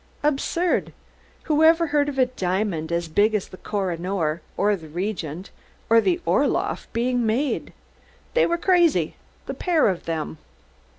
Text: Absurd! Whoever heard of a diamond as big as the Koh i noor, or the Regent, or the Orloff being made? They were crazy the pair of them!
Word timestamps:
Absurd! 0.23 0.93
Whoever 1.43 1.85
heard 1.85 2.09
of 2.09 2.17
a 2.17 2.25
diamond 2.25 2.91
as 2.91 3.07
big 3.07 3.35
as 3.35 3.47
the 3.49 3.57
Koh 3.57 3.89
i 3.89 3.95
noor, 3.97 4.41
or 4.57 4.75
the 4.75 4.87
Regent, 4.87 5.51
or 5.91 6.01
the 6.01 6.19
Orloff 6.25 6.87
being 6.91 7.23
made? 7.23 7.71
They 8.33 8.47
were 8.47 8.57
crazy 8.57 9.13
the 9.45 9.53
pair 9.53 9.87
of 9.89 10.05
them! 10.05 10.39